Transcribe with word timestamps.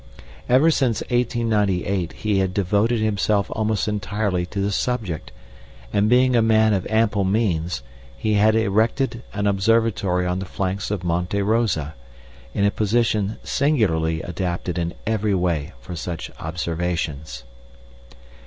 Ever 0.49 0.71
since 0.71 1.01
1898 1.11 2.13
he 2.13 2.39
had 2.39 2.55
devoted 2.55 3.01
himself 3.01 3.51
almost 3.51 3.87
entirely 3.87 4.47
to 4.47 4.59
this 4.59 4.75
subject, 4.75 5.31
and 5.93 6.09
being 6.09 6.35
a 6.35 6.41
man 6.41 6.73
of 6.73 6.87
ample 6.87 7.23
means 7.23 7.83
he 8.17 8.33
had 8.33 8.55
erected 8.55 9.21
an 9.31 9.45
observatory 9.45 10.25
on 10.25 10.39
the 10.39 10.47
flanks 10.47 10.89
of 10.89 11.03
Monte 11.03 11.39
Rosa, 11.43 11.93
in 12.55 12.65
a 12.65 12.71
position 12.71 13.37
singularly 13.43 14.23
adapted 14.23 14.79
in 14.79 14.95
every 15.05 15.35
way 15.35 15.73
for 15.81 15.95
such 15.95 16.31
observations. 16.39 17.43